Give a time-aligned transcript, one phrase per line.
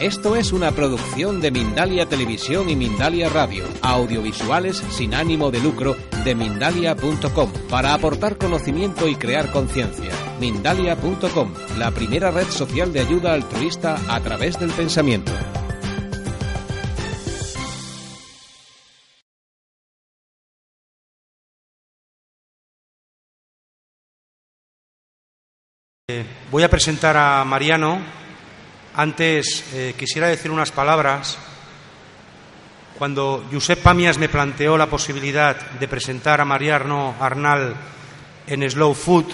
[0.00, 5.96] esto es una producción de Mindalia Televisión y Mindalia Radio, audiovisuales sin ánimo de lucro
[6.24, 10.10] de mindalia.com, para aportar conocimiento y crear conciencia.
[10.40, 15.32] Mindalia.com, la primera red social de ayuda altruista a través del pensamiento.
[26.50, 28.23] Voy a presentar a Mariano
[28.94, 31.36] antes eh, quisiera decir unas palabras.
[32.98, 37.74] Cuando Josep Pamias me planteó la posibilidad de presentar a Mariano Arnal
[38.46, 39.26] en Slow Food,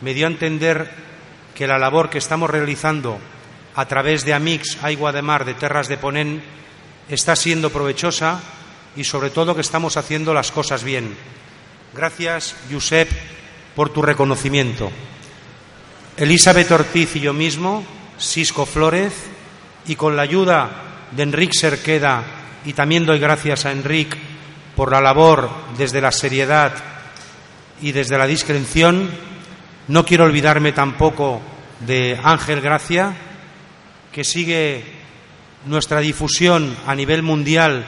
[0.00, 0.90] me dio a entender
[1.54, 3.18] que la labor que estamos realizando
[3.74, 6.42] a través de Amix Agua de Mar de Terras de Ponén
[7.08, 8.40] está siendo provechosa
[8.96, 11.14] y sobre todo que estamos haciendo las cosas bien.
[11.92, 13.10] Gracias, Josep,
[13.76, 14.90] por tu reconocimiento.
[16.16, 17.84] Elizabeth Ortiz y yo mismo
[18.18, 19.12] Sisco Flores
[19.86, 20.70] y con la ayuda
[21.10, 22.22] de Enrique Serqueda
[22.64, 24.16] y también doy gracias a Enrique
[24.74, 26.72] por la labor desde la seriedad
[27.80, 29.10] y desde la discreción.
[29.88, 31.40] No quiero olvidarme tampoco
[31.80, 33.14] de Ángel Gracia,
[34.12, 34.82] que sigue
[35.66, 37.84] nuestra difusión a nivel mundial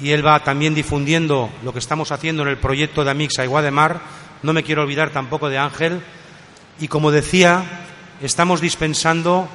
[0.00, 3.62] y él va también difundiendo lo que estamos haciendo en el proyecto de Amixa Iguá
[3.62, 4.00] de Mar.
[4.42, 6.00] No me quiero olvidar tampoco de Ángel.
[6.78, 7.62] Y como decía,
[8.22, 9.48] estamos dispensando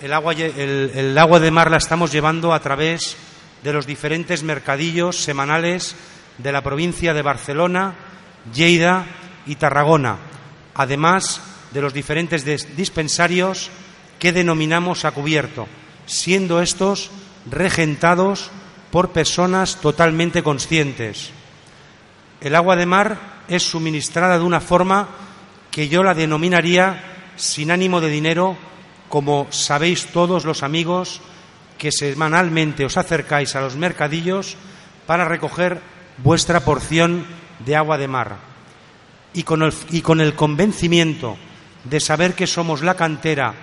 [0.00, 3.16] el agua, de mar la estamos llevando a través
[3.62, 5.94] de los diferentes mercadillos semanales
[6.38, 7.94] de la provincia de Barcelona,
[8.54, 9.04] Lleida
[9.46, 10.16] y Tarragona,
[10.74, 12.44] además de los diferentes
[12.76, 13.70] dispensarios
[14.18, 15.68] que denominamos a cubierto,
[16.06, 17.10] siendo estos
[17.50, 18.50] regentados
[18.90, 21.30] por personas totalmente conscientes.
[22.40, 23.18] El agua de mar
[23.48, 25.08] es suministrada de una forma
[25.70, 28.56] que yo la denominaría sin ánimo de dinero
[29.10, 31.20] como sabéis todos los amigos
[31.76, 34.54] que semanalmente os acercáis a los mercadillos
[35.04, 35.82] para recoger
[36.22, 37.26] vuestra porción
[37.66, 38.38] de agua de mar.
[39.34, 41.36] Y con, el, convencimiento
[41.84, 43.54] de saber que somos la cantera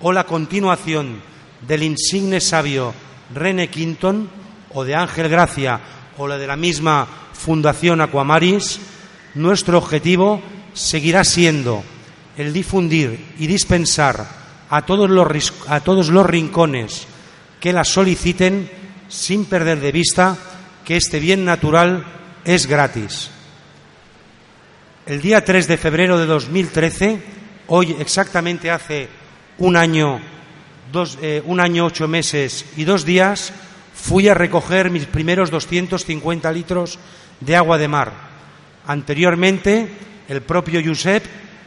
[0.00, 1.22] o la continuación
[1.62, 2.92] del insigne sabio
[3.32, 4.28] René Quinton
[4.74, 5.80] o de Ángel Gracia
[6.18, 8.80] o la de la misma Fundación Aquamaris,
[9.34, 10.40] nuestro objetivo
[10.74, 11.84] seguirá siendo
[12.36, 17.06] el difundir y dispensar a todos los, a todos los rincones
[17.60, 18.70] que la soliciten
[19.08, 20.36] sin perder de vista
[20.84, 22.04] que este bien natural
[22.44, 23.30] es gratis.
[25.06, 27.22] El día 3 de febrero de 2013,
[27.68, 29.08] hoy exactamente hace
[29.58, 30.20] un año,
[30.92, 33.52] dos, eh, un año, ocho meses y dos días,
[33.94, 36.98] fui a recoger mis primeros 250 litros
[37.40, 38.12] de agua de mar.
[38.86, 39.88] Anteriormente,
[40.28, 41.24] el propio Josep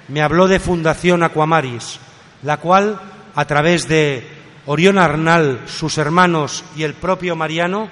[0.09, 1.99] me habló de Fundación Aquamaris,
[2.44, 3.00] la cual,
[3.35, 4.27] a través de
[4.66, 7.89] Orión Arnal, sus hermanos y el propio Mariano,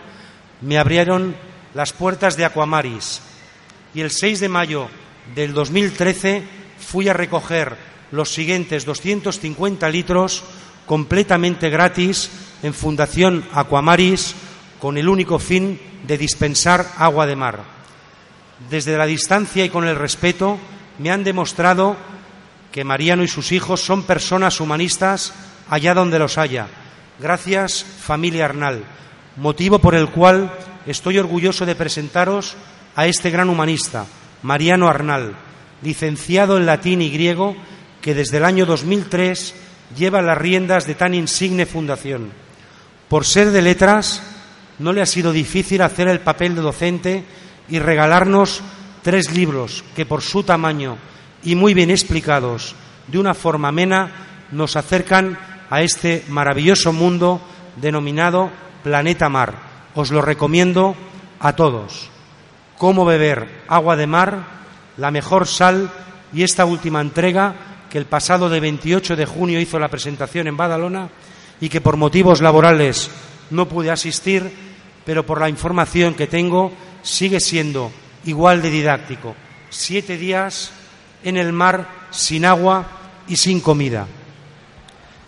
[0.62, 1.36] me abrieron
[1.74, 3.22] las puertas de Aquamaris.
[3.94, 4.88] Y el 6 de mayo
[5.36, 6.44] del 2013
[6.80, 7.76] fui a recoger
[8.12, 10.44] los siguientes 250 litros
[10.86, 12.30] completamente gratis
[12.64, 14.36] en Fundación Aquamaris
[14.80, 17.60] con el único fin de dispensar agua de mar.
[18.70, 20.58] Desde la distancia y con el respeto
[21.00, 21.98] me han demostrado
[22.78, 25.34] que Mariano y sus hijos son personas humanistas
[25.68, 26.68] allá donde los haya.
[27.20, 28.84] Gracias, familia Arnal,
[29.36, 30.54] motivo por el cual
[30.86, 32.56] estoy orgulloso de presentaros
[32.96, 34.06] a este gran humanista,
[34.44, 35.36] Mariano Arnal,
[35.82, 37.56] licenciado en latín y griego,
[38.00, 39.56] que desde el año 2003
[39.98, 42.30] lleva las riendas de tan insigne fundación.
[43.10, 44.22] Por ser de letras,
[44.78, 47.24] no le ha sido difícil hacer el papel de docente
[47.70, 48.62] y regalarnos
[49.02, 51.00] tres libros que por su tamaño
[51.48, 52.76] y muy bien explicados
[53.08, 54.12] de una forma amena
[54.52, 55.40] nos acercan
[55.70, 57.40] a este maravilloso mundo
[57.78, 58.52] denominado
[58.84, 59.54] planeta mar.
[59.96, 60.94] Os lo recomiendo
[61.40, 62.10] a todos.
[62.78, 64.44] Cómo beber agua de mar,
[64.98, 65.90] la mejor sal
[66.34, 67.56] y esta última entrega
[67.90, 71.08] que el pasado de 28 de junio hizo la presentación en Badalona
[71.62, 73.10] y que por motivos laborales
[73.52, 74.52] no pude asistir,
[75.06, 76.74] pero por la información que tengo
[77.04, 77.90] sigue siendo
[78.26, 79.34] igual de didáctico.
[79.70, 80.74] Siete días
[81.28, 82.86] en el mar sin agua
[83.28, 84.08] y sin comida.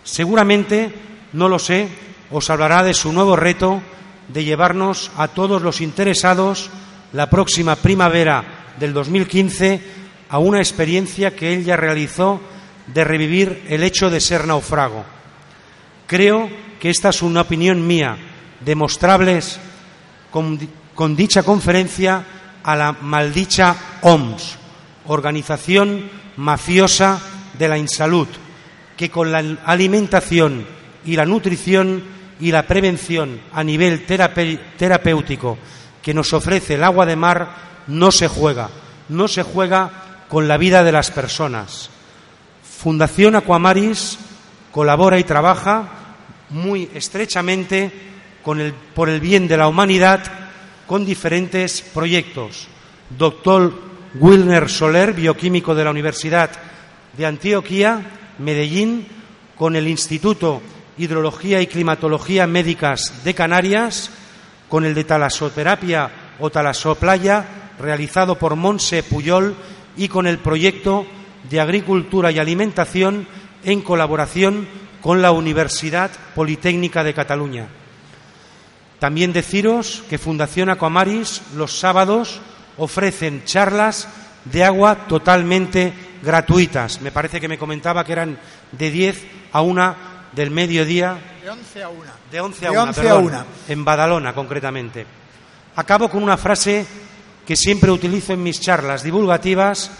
[0.02, 0.94] Seguramente,
[1.34, 1.88] no lo sé,
[2.30, 3.82] os hablará de su nuevo reto
[4.28, 6.70] de llevarnos a todos los interesados
[7.12, 9.82] la próxima primavera del 2015
[10.30, 12.40] a una experiencia que él ya realizó
[12.86, 15.04] de revivir el hecho de ser naufrago.
[16.06, 16.48] Creo
[16.80, 18.16] que esta es una opinión mía,
[18.64, 19.60] demostrables
[20.30, 20.58] con,
[20.94, 22.24] con dicha conferencia
[22.62, 24.56] a la maldicha OMS,
[25.06, 27.20] Organización Mafiosa
[27.58, 28.28] de la Insalud,
[28.96, 30.66] que con la alimentación
[31.04, 32.02] y la nutrición
[32.40, 35.58] y la prevención a nivel terapéutico
[36.02, 37.54] que nos ofrece el agua de mar
[37.86, 38.70] no se juega,
[39.08, 39.90] no se juega
[40.28, 41.90] con la vida de las personas.
[42.62, 44.18] Fundación Aquamaris
[44.70, 45.88] colabora y trabaja
[46.50, 47.92] muy estrechamente
[48.94, 50.22] por el bien de la humanidad
[50.86, 52.68] con diferentes proyectos.
[53.16, 56.50] Doctor Wilner Soler, bioquímico de la Universidad
[57.16, 58.00] de Antioquia,
[58.38, 59.06] Medellín,
[59.56, 60.62] con el Instituto
[60.98, 64.10] Hidrología y Climatología Médicas de Canarias,
[64.68, 66.10] con el de talasoterapia
[66.40, 69.54] o talasoplaya, realizado por Monse Puyol,
[69.96, 71.06] y con el proyecto
[71.48, 73.26] de Agricultura y Alimentación
[73.64, 74.66] en colaboración
[75.00, 77.68] con la Universidad Politécnica de Cataluña.
[78.98, 82.40] También deciros que Fundación Aquamaris los sábados
[82.80, 84.08] ofrecen charlas
[84.44, 85.92] de agua totalmente
[86.22, 87.00] gratuitas.
[87.00, 88.38] Me parece que me comentaba que eran
[88.72, 89.22] de 10
[89.52, 89.96] a 1
[90.32, 91.18] del mediodía.
[91.42, 92.00] De 11 a 1.
[92.32, 95.06] De 11 a 1, perdón, en Badalona concretamente.
[95.76, 96.86] Acabo con una frase
[97.46, 99.90] que siempre utilizo en mis charlas divulgativas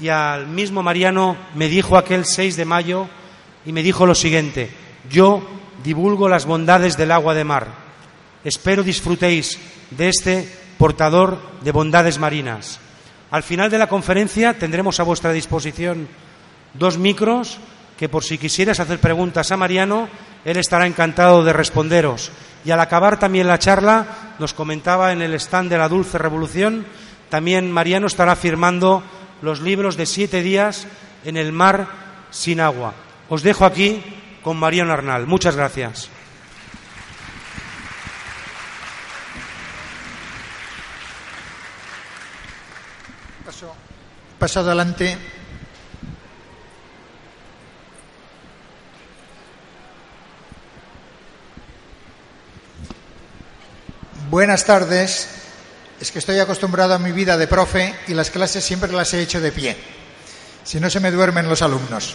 [0.00, 3.08] y al mismo Mariano me dijo aquel 6 de mayo
[3.64, 4.70] y me dijo lo siguiente,
[5.10, 5.42] yo
[5.82, 7.86] divulgo las bondades del agua de mar
[8.46, 9.58] Espero disfrutéis
[9.90, 12.80] de este portador de bondades marinas.
[13.30, 16.08] Al final de la conferencia tendremos a vuestra disposición
[16.74, 17.58] dos micros
[17.98, 20.08] que por si quisieras hacer preguntas a Mariano,
[20.44, 22.30] él estará encantado de responderos.
[22.64, 26.84] Y al acabar también la charla, nos comentaba en el stand de la Dulce Revolución,
[27.30, 29.02] también Mariano estará firmando
[29.42, 30.86] los libros de siete días
[31.24, 31.88] en el mar
[32.30, 32.92] sin agua.
[33.28, 34.02] Os dejo aquí
[34.42, 35.26] con Mariano Arnal.
[35.26, 36.10] Muchas gracias.
[44.38, 45.16] Paso adelante.
[54.28, 55.28] Buenas tardes.
[55.98, 59.22] Es que estoy acostumbrado a mi vida de profe y las clases siempre las he
[59.22, 59.74] hecho de pie.
[60.64, 62.14] Si no se me duermen los alumnos.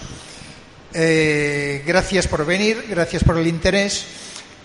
[0.94, 4.06] Eh, gracias por venir, gracias por el interés.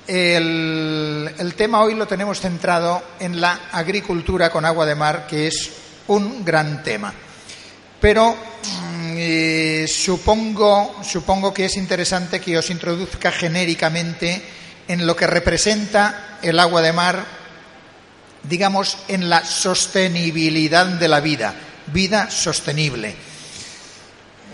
[0.06, 5.46] El, el tema hoy lo tenemos centrado en la agricultura con agua de mar, que
[5.46, 5.70] es
[6.08, 7.14] un gran tema.
[8.00, 14.42] Pero mm, eh, supongo, supongo que es interesante que os introduzca genéricamente
[14.88, 17.24] en lo que representa el agua de mar,
[18.42, 21.54] digamos, en la sostenibilidad de la vida,
[21.92, 23.14] vida sostenible.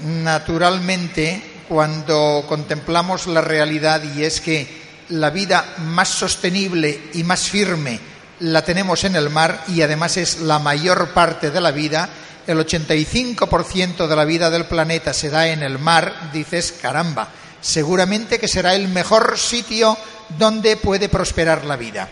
[0.04, 8.00] Naturalmente, cuando contemplamos la realidad y es que la vida más sostenible y más firme
[8.40, 12.08] la tenemos en el mar y además es la mayor parte de la vida,
[12.46, 17.28] el 85% de la vida del planeta se da en el mar, dices, caramba,
[17.60, 19.96] seguramente que será el mejor sitio
[20.38, 22.08] donde puede prosperar la vida.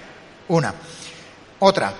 [0.48, 0.74] Una.
[1.60, 1.92] Otra.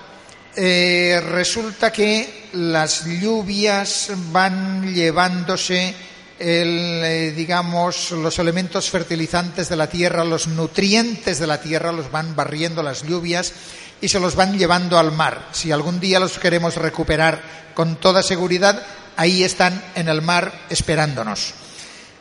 [0.55, 5.95] Eh, resulta que las lluvias van llevándose
[6.41, 12.09] el, eh, digamos, los elementos fertilizantes de la tierra, los nutrientes de la tierra, los
[12.11, 13.53] van barriendo las lluvias
[14.01, 15.49] y se los van llevando al mar.
[15.51, 17.41] Si algún día los queremos recuperar
[17.75, 18.83] con toda seguridad,
[19.17, 21.53] ahí están en el mar esperándonos.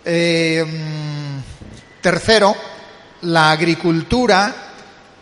[0.04, 0.66] Eh,
[2.02, 2.54] tercero,
[3.22, 4.54] la agricultura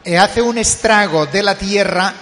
[0.04, 2.12] eh, hace un estrago de la tierra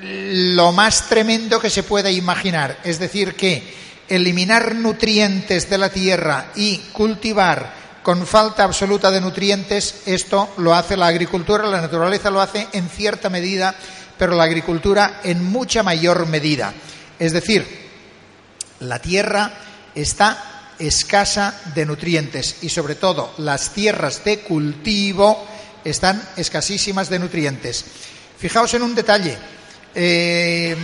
[0.00, 2.78] lo más tremendo que se pueda imaginar.
[2.84, 3.82] Es decir, que
[4.14, 10.96] eliminar nutrientes de la tierra y cultivar con falta absoluta de nutrientes, esto lo hace
[10.96, 13.74] la agricultura, la naturaleza lo hace en cierta medida,
[14.18, 16.74] pero la agricultura en mucha mayor medida.
[17.18, 17.66] Es decir,
[18.80, 19.50] la tierra
[19.94, 25.46] está escasa de nutrientes y sobre todo las tierras de cultivo
[25.84, 27.84] están escasísimas de nutrientes.
[28.38, 29.38] Fijaos en un detalle.
[29.94, 30.76] Eh,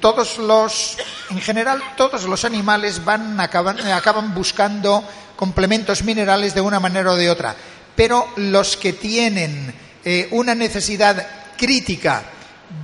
[0.00, 0.96] todos los,
[1.30, 5.04] en general, todos los animales van, acaban, acaban buscando
[5.36, 7.54] complementos minerales de una manera o de otra,
[7.94, 9.72] pero los que tienen
[10.04, 12.24] eh, una necesidad crítica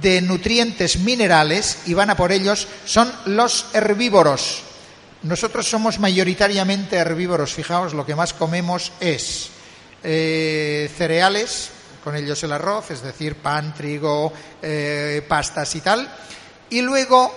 [0.01, 4.63] de nutrientes minerales y van a por ellos son los herbívoros.
[5.23, 9.51] Nosotros somos mayoritariamente herbívoros, fijaos, lo que más comemos es
[10.03, 11.71] eh, cereales,
[12.03, 16.09] con ellos el arroz, es decir, pan, trigo, eh, pastas y tal,
[16.71, 17.35] y luego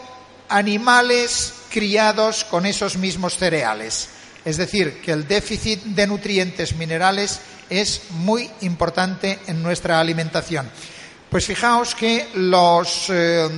[0.50, 4.10] animales criados con esos mismos cereales.
[4.44, 10.70] Es decir, que el déficit de nutrientes minerales es muy importante en nuestra alimentación.
[11.30, 13.50] Pues fijaos que los, eh,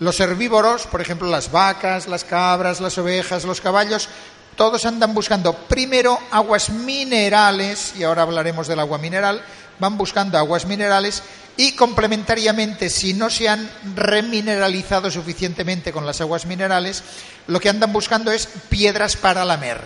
[0.00, 4.08] los herbívoros, por ejemplo las vacas, las cabras, las ovejas, los caballos,
[4.56, 9.42] todos andan buscando primero aguas minerales, y ahora hablaremos del agua mineral,
[9.78, 11.22] van buscando aguas minerales
[11.56, 17.02] y complementariamente, si no se han remineralizado suficientemente con las aguas minerales,
[17.46, 19.80] lo que andan buscando es piedras para lamer.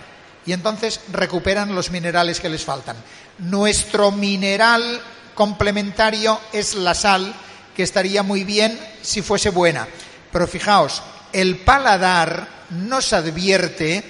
[0.45, 2.95] Y entonces recuperan los minerales que les faltan.
[3.37, 4.99] Nuestro mineral
[5.35, 7.33] complementario es la sal,
[7.75, 9.87] que estaría muy bien si fuese buena.
[10.31, 14.03] Pero fijaos, el paladar nos advierte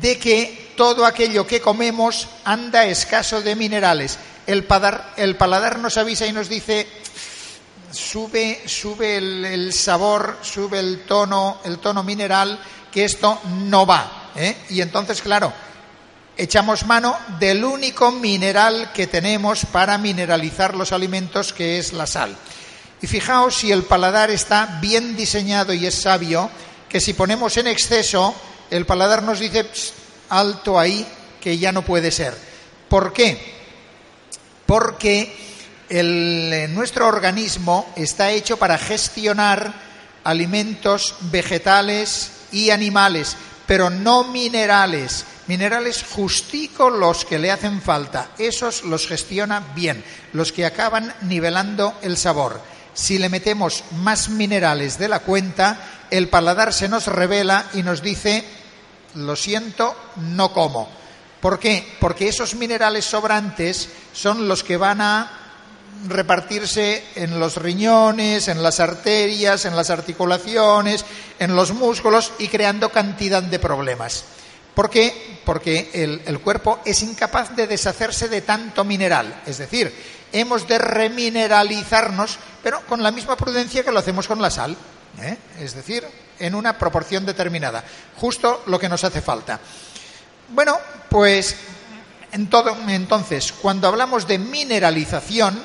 [0.00, 4.18] de que todo aquello que comemos anda escaso de minerales.
[4.46, 6.86] El paladar, nos avisa y nos dice,
[7.90, 12.58] sube, sube el, sabor, sube el tono, el tono mineral,
[12.90, 14.30] que esto no va.
[14.36, 14.56] ¿eh?
[14.70, 15.52] Y entonces, claro,
[16.36, 22.36] echamos mano del único mineral que tenemos para mineralizar los alimentos, que es la sal.
[23.00, 26.50] Y fijaos si el paladar está bien diseñado y es sabio,
[26.88, 28.34] que si ponemos en exceso,
[28.70, 29.66] el paladar nos dice,
[30.28, 31.06] alto ahí,
[31.40, 32.34] que ya no puede ser.
[32.88, 33.51] ¿Por qué?
[34.66, 35.34] Porque
[35.88, 39.74] eh, nuestro organismo está hecho para gestionar
[40.24, 45.26] alimentos vegetales y animales, pero no minerales.
[45.48, 48.30] Minerales justico los que le hacen falta.
[48.38, 52.60] Esos los gestiona bien, los que acaban nivelando el sabor.
[52.94, 55.78] Si le metemos más minerales de la cuenta,
[56.10, 58.44] el paladar se nos revela y nos dice,
[59.14, 61.01] lo siento, no como.
[61.42, 61.84] ¿Por qué?
[61.98, 65.40] Porque esos minerales sobrantes son los que van a
[66.06, 71.04] repartirse en los riñones, en las arterias, en las articulaciones,
[71.40, 74.24] en los músculos y creando cantidad de problemas.
[74.72, 75.40] ¿Por qué?
[75.44, 79.42] Porque el, cuerpo es incapaz de deshacerse de tanto mineral.
[79.44, 79.92] Es decir,
[80.32, 84.76] hemos de remineralizarnos, pero con la misma prudencia que lo hacemos con la sal.
[85.20, 85.36] ¿eh?
[85.58, 86.04] Es decir,
[86.38, 87.82] en una proporción determinada.
[88.16, 89.58] Justo lo que nos hace falta.
[90.48, 91.56] Bueno, pues
[92.32, 95.62] en todo, entonces, cuando hablamos de mineralización,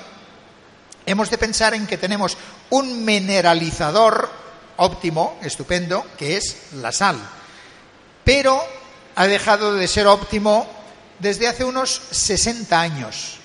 [1.05, 2.37] hemos de pensar en que tenemos
[2.69, 4.29] un mineralizador
[4.77, 7.17] óptimo, estupendo, que es la sal.
[8.23, 8.61] Pero
[9.15, 10.67] ha dejado de ser óptimo
[11.19, 13.37] desde hace unos 60 años.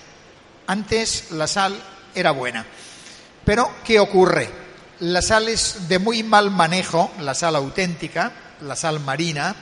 [0.67, 1.81] Antes la sal
[2.15, 2.67] era buena.
[3.45, 4.51] Pero, ¿qué ocurre?
[5.01, 9.55] La sal es de muy mal manejo, la sal auténtica, la sal marina,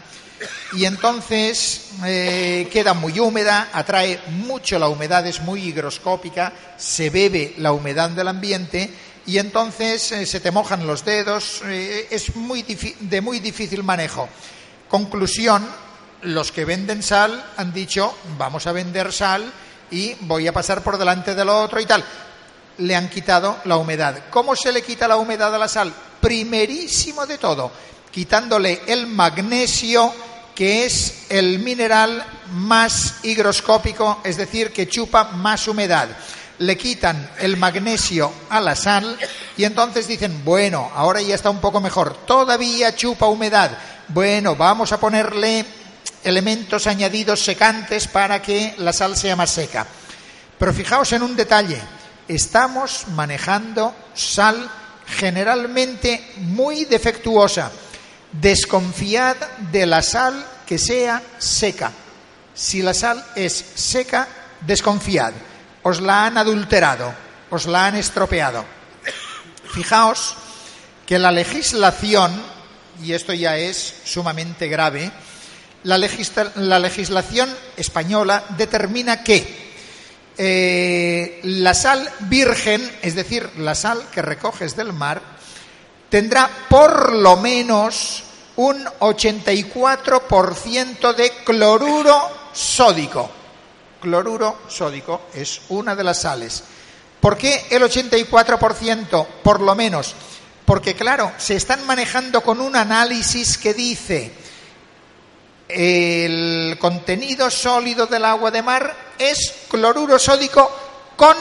[0.72, 7.54] y entonces eh, queda muy húmeda, atrae mucho la humedad, es muy higroscópica, se bebe
[7.58, 8.90] la humedad del ambiente
[9.26, 12.62] y entonces eh, se te mojan los dedos, eh, es muy
[13.00, 14.28] de muy difícil manejo.
[14.88, 15.66] Conclusión,
[16.22, 19.52] los que venden sal han dicho, vamos a vender sal
[19.90, 22.04] y voy a pasar por delante del otro y tal.
[22.78, 24.24] Le han quitado la humedad.
[24.30, 25.92] ¿Cómo se le quita la humedad a la sal?
[26.20, 27.70] Primerísimo de todo,
[28.10, 30.12] quitándole el magnesio
[30.60, 36.10] que es el mineral más higroscópico, es decir, que chupa más humedad.
[36.58, 39.18] Le quitan el magnesio a la sal
[39.56, 43.70] y entonces dicen, bueno, ahora ya está un poco mejor, todavía chupa humedad.
[44.08, 45.64] Bueno, vamos a ponerle
[46.24, 49.86] elementos añadidos secantes para que la sal sea más seca.
[50.58, 51.80] Pero fijaos en un detalle,
[52.28, 54.70] estamos manejando sal
[55.06, 57.72] generalmente muy defectuosa
[58.32, 59.36] Desconfiad
[59.72, 61.92] de la sal que sea seca.
[62.54, 64.28] Si la sal es seca,
[64.60, 65.32] desconfiad.
[65.82, 67.12] Os la han adulterado,
[67.50, 68.64] os la han estropeado.
[69.72, 70.36] Fijaos
[71.06, 72.40] que la legislación,
[73.02, 75.10] y esto ya es sumamente grave,
[75.82, 79.70] la, legislación española determina que
[80.36, 85.22] eh, la sal virgen, es decir, la sal que recoges del mar,
[86.10, 88.24] tendrá por lo menos
[88.56, 93.30] un 84% de cloruro sódico.
[94.00, 96.62] Cloruro sódico es una de las sales.
[97.20, 100.14] ¿Por qué el 84% por lo menos?
[100.66, 104.32] Porque claro, se están manejando con un análisis que dice
[105.68, 110.70] el contenido sólido del agua de mar es cloruro sódico
[111.16, 111.36] con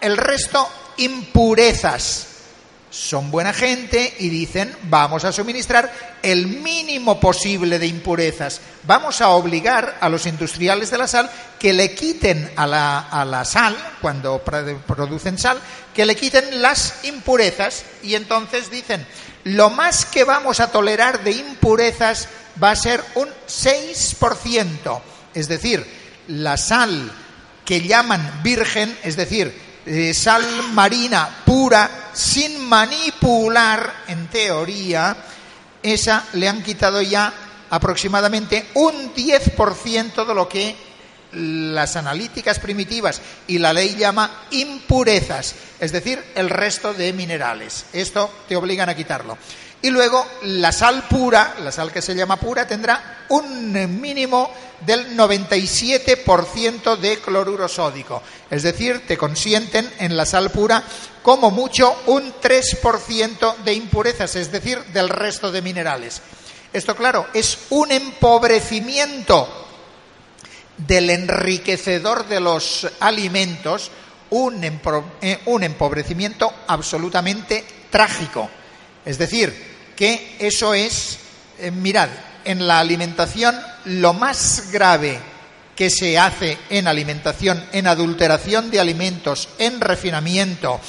[0.00, 2.37] el resto impurezas
[2.90, 5.92] son buena gente y dicen vamos a suministrar
[6.22, 8.60] el mínimo posible de impurezas.
[8.84, 13.24] Vamos a obligar a los industriales de la sal que le quiten a la, a
[13.24, 15.58] la sal, cuando producen sal,
[15.94, 19.06] que le quiten las impurezas y entonces dicen
[19.44, 22.28] lo más que vamos a tolerar de impurezas
[22.62, 25.00] va a ser un 6%.
[25.34, 25.86] Es decir,
[26.28, 27.10] la sal
[27.64, 35.16] que llaman virgen, es decir, eh, sal marina pura, sin manipular, en teoría,
[35.82, 37.32] esa le han quitado ya
[37.70, 40.76] aproximadamente un 10% de lo que
[41.32, 47.86] las analíticas primitivas y la ley llama impurezas, es decir, el resto de minerales.
[47.92, 49.38] Esto te obligan a quitarlo.
[49.80, 54.50] Y luego la sal pura, la sal que se llama pura, tendrá un mínimo
[54.84, 58.22] del 97% de cloruro sódico.
[58.50, 60.82] Es decir, te consienten en la sal pura
[61.22, 66.22] como mucho un 3% de impurezas, es decir, del resto de minerales.
[66.72, 69.66] Esto, claro, es un empobrecimiento
[70.76, 73.90] del enriquecedor de los alimentos,
[74.30, 78.48] un, eh, empobrecimiento absolutamente trágico.
[79.04, 79.67] Es decir,
[79.98, 81.18] que eso es,
[81.58, 82.08] eh, mirad,
[82.44, 85.18] en la alimentación lo más grave
[85.74, 90.80] que se hace en alimentación, en adulteración de alimentos, en refinamiento,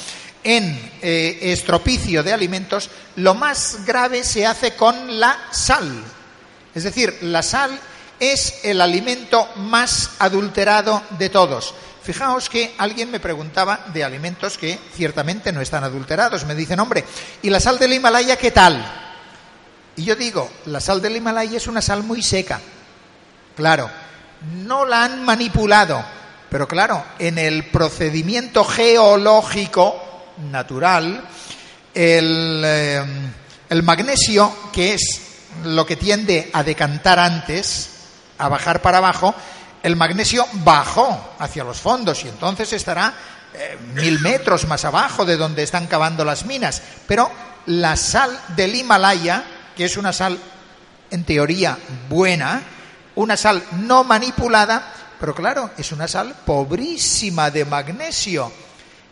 [0.44, 6.04] en eh, estropicio de alimentos, lo más grave se hace con la sal.
[6.72, 7.76] Es decir, la sal
[8.20, 11.74] es el alimento más adulterado de todos.
[12.02, 16.44] Fijaos que alguien me preguntaba de alimentos que ciertamente no están adulterados.
[16.46, 17.04] Me dicen, hombre,
[17.42, 18.82] ¿y la sal del Himalaya qué tal?
[19.96, 22.60] Y yo digo, la sal del Himalaya es una sal muy seca.
[23.54, 23.90] Claro,
[24.64, 26.02] no la han manipulado,
[26.48, 30.02] pero claro, en el procedimiento geológico
[30.50, 31.22] natural,
[31.92, 33.04] el, eh,
[33.68, 35.20] el magnesio, que es
[35.64, 37.90] lo que tiende a decantar antes,
[38.38, 39.34] a bajar para abajo,
[39.82, 43.14] el magnesio bajó hacia los fondos y entonces estará
[43.54, 46.82] eh, mil metros más abajo de donde están cavando las minas.
[47.06, 47.30] Pero
[47.66, 49.44] la sal del Himalaya,
[49.76, 50.38] que es una sal
[51.10, 52.62] en teoría buena,
[53.16, 58.52] una sal no manipulada, pero claro, es una sal pobrísima de magnesio.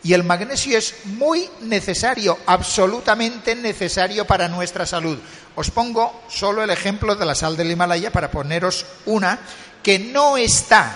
[0.01, 5.19] Y el magnesio es muy necesario, absolutamente necesario para nuestra salud.
[5.55, 9.39] Os pongo solo el ejemplo de la sal del Himalaya para poneros una
[9.83, 10.95] que no está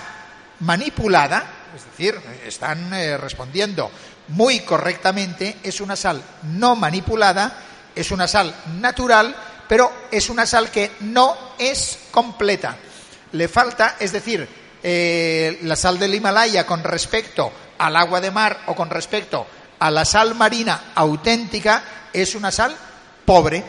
[0.60, 1.44] manipulada,
[1.76, 3.90] es decir, están eh, respondiendo
[4.28, 7.58] muy correctamente, es una sal no manipulada,
[7.94, 9.36] es una sal natural,
[9.68, 12.76] pero es una sal que no es completa.
[13.32, 14.48] Le falta, es decir,
[14.82, 19.46] eh, la sal del Himalaya con respecto al agua de mar o con respecto
[19.78, 22.74] a la sal marina auténtica es una sal
[23.24, 23.62] pobre.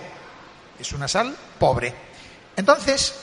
[0.80, 1.94] Es una sal pobre.
[2.56, 3.14] Entonces,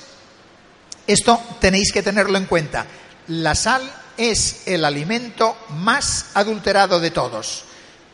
[1.07, 2.87] esto tenéis que tenerlo en cuenta.
[3.29, 3.83] La sal
[4.16, 7.64] es el alimento más adulterado de todos.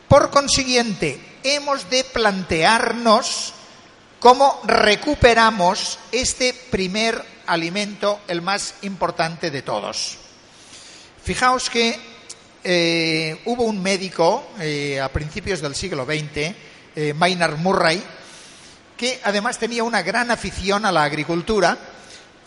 [0.08, 3.54] Por consiguiente, hemos de plantearnos
[4.20, 10.18] cómo recuperamos este primer alimento, el más importante de todos.
[11.22, 12.17] Fijaos que
[12.64, 16.54] eh, hubo un médico eh, a principios del siglo XX,
[16.96, 18.02] eh, Maynard Murray,
[18.96, 21.78] que además tenía una gran afición a la agricultura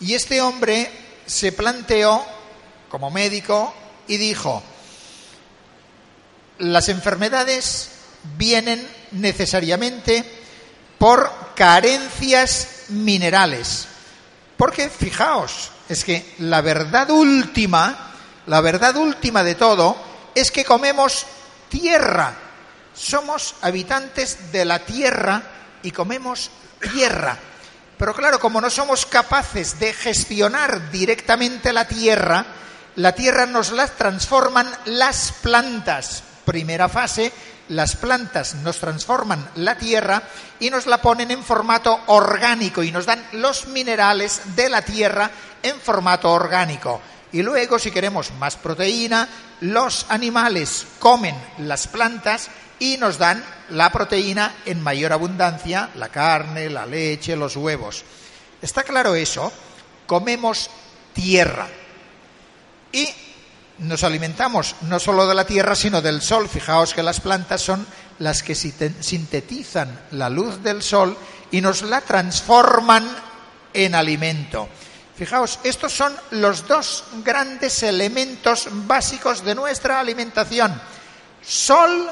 [0.00, 0.90] y este hombre
[1.24, 2.24] se planteó
[2.90, 3.74] como médico
[4.06, 4.62] y dijo,
[6.58, 7.90] las enfermedades
[8.36, 10.24] vienen necesariamente
[10.98, 13.88] por carencias minerales.
[14.56, 18.11] Porque fijaos, es que la verdad última
[18.46, 19.96] la verdad última de todo
[20.34, 21.26] es que comemos
[21.68, 22.34] tierra.
[22.94, 25.42] Somos habitantes de la tierra
[25.82, 26.50] y comemos
[26.80, 27.38] tierra.
[27.96, 32.44] Pero claro, como no somos capaces de gestionar directamente la tierra,
[32.96, 36.24] la tierra nos la transforman las plantas.
[36.44, 37.32] Primera fase,
[37.68, 40.22] las plantas nos transforman la tierra
[40.58, 45.30] y nos la ponen en formato orgánico y nos dan los minerales de la tierra
[45.62, 47.00] en formato orgánico.
[47.32, 49.28] Y luego, si queremos más proteína,
[49.60, 56.68] los animales comen las plantas y nos dan la proteína en mayor abundancia, la carne,
[56.68, 58.04] la leche, los huevos.
[58.60, 59.50] ¿Está claro eso?
[60.06, 60.68] Comemos
[61.14, 61.68] tierra.
[62.92, 63.08] Y
[63.78, 66.48] nos alimentamos no solo de la tierra, sino del sol.
[66.48, 67.86] Fijaos que las plantas son
[68.18, 71.16] las que sintetizan la luz del sol
[71.50, 73.08] y nos la transforman
[73.72, 74.68] en alimento.
[75.22, 80.74] Fijaos, estos son los dos grandes elementos básicos de nuestra alimentación,
[81.40, 82.10] sol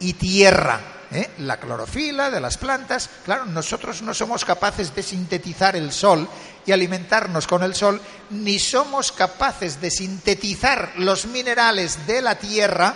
[0.00, 0.78] y tierra.
[1.12, 1.30] ¿eh?
[1.38, 3.08] la clorofila de las plantas.
[3.24, 6.28] Claro, nosotros no somos capaces de sintetizar el sol
[6.66, 12.94] y alimentarnos con el sol, ni somos capaces de sintetizar los minerales de la tierra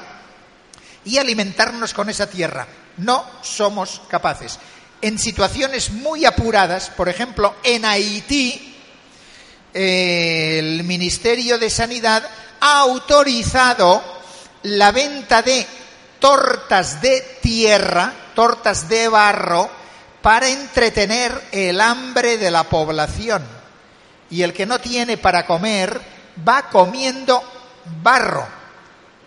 [1.02, 2.66] y alimentarnos con esa tierra.
[2.98, 4.58] No somos capaces.
[5.00, 8.69] En situaciones muy apuradas, por ejemplo, en Haití,
[9.72, 12.22] el Ministerio de Sanidad
[12.60, 14.02] ha autorizado
[14.64, 15.66] la venta de
[16.18, 19.70] tortas de tierra, tortas de barro,
[20.20, 23.42] para entretener el hambre de la población.
[24.28, 26.00] Y el que no tiene para comer
[26.46, 27.42] va comiendo
[28.02, 28.46] barro.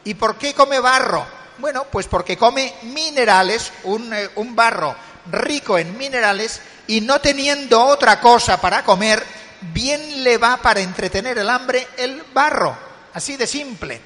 [0.03, 1.25] ¿Y por qué come barro?
[1.57, 4.95] Bueno, pues porque come minerales, un, eh, un barro
[5.31, 9.23] rico en minerales, y no teniendo otra cosa para comer,
[9.71, 12.75] bien le va para entretener el hambre el barro.
[13.13, 14.01] Así de simple.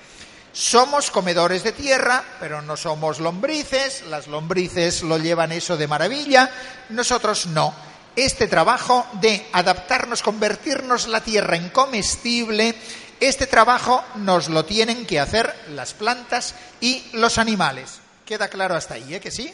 [0.54, 6.50] Somos comedores de tierra, pero no somos lombrices, las lombrices lo llevan eso de maravilla,
[6.90, 7.74] nosotros no.
[8.16, 12.76] Este trabajo de adaptarnos, convertirnos la tierra en comestible,
[13.20, 18.00] este trabajo nos lo tienen que hacer las plantas y los animales.
[18.26, 19.20] ¿Queda claro hasta ahí, eh?
[19.20, 19.54] ¿Que sí?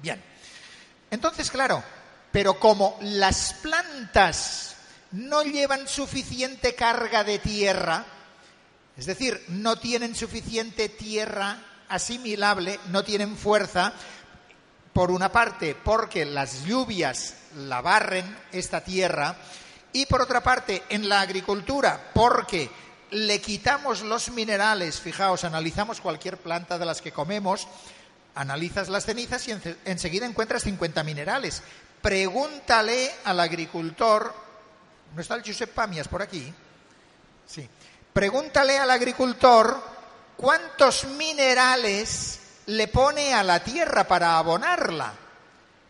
[0.00, 0.22] Bien.
[1.10, 1.82] Entonces, claro,
[2.32, 4.67] pero como las plantas
[5.12, 8.04] no llevan suficiente carga de tierra,
[8.96, 13.94] es decir, no tienen suficiente tierra asimilable, no tienen fuerza,
[14.98, 19.36] por una parte porque las lluvias la barren esta tierra
[19.92, 22.68] y por otra parte en la agricultura porque
[23.12, 27.68] le quitamos los minerales, fijaos, analizamos cualquier planta de las que comemos,
[28.34, 31.62] analizas las cenizas y enseguida encuentras 50 minerales.
[32.02, 34.34] Pregúntale al agricultor,
[35.14, 36.52] ¿no está el Josep Pamias por aquí?
[37.46, 37.68] Sí.
[38.12, 39.80] Pregúntale al agricultor
[40.36, 45.12] cuántos minerales le pone a la tierra para abonarla.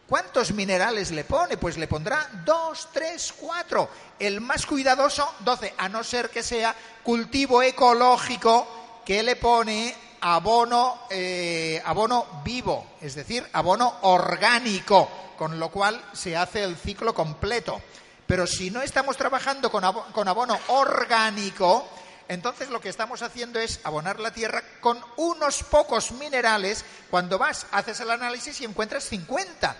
[0.09, 1.59] ¿Cuántos minerales le pone?
[1.59, 3.91] Pues le pondrá dos, tres, cuatro.
[4.19, 11.01] El más cuidadoso, doce, a no ser que sea cultivo ecológico que le pone abono,
[11.11, 17.81] eh, abono vivo, es decir, abono orgánico, con lo cual se hace el ciclo completo.
[18.29, 21.89] Pero si no estamos trabajando con abono orgánico,
[22.29, 26.85] entonces lo que estamos haciendo es abonar la tierra con unos pocos minerales.
[27.09, 29.75] Cuando vas, haces el análisis y encuentras 50.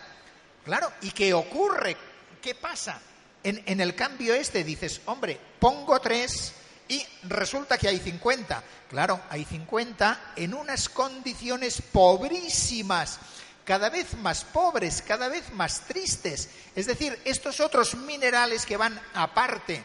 [0.65, 1.95] Claro, ¿y qué ocurre?
[2.41, 2.99] ¿Qué pasa?
[3.43, 6.55] En, en el cambio este dices, hombre, pongo tres
[6.89, 8.65] y resulta que hay 50.
[8.89, 13.21] Claro, hay 50 en unas condiciones pobrísimas
[13.69, 16.49] cada vez más pobres, cada vez más tristes.
[16.75, 19.83] Es decir, estos otros minerales que van aparte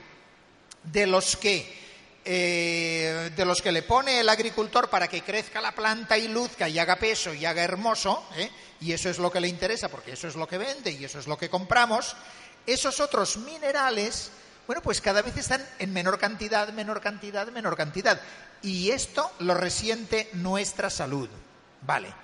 [0.86, 1.84] de los que
[2.24, 6.70] eh, de los que le pone el agricultor para que crezca la planta y luzca
[6.70, 8.50] y haga peso y haga hermoso, ¿eh?
[8.80, 11.20] y eso es lo que le interesa porque eso es lo que vende y eso
[11.20, 12.16] es lo que compramos,
[12.66, 14.32] esos otros minerales,
[14.66, 18.22] bueno, pues cada vez están en menor cantidad, menor cantidad, menor cantidad.
[18.62, 21.28] Y esto lo resiente nuestra salud.
[21.82, 22.24] Vale.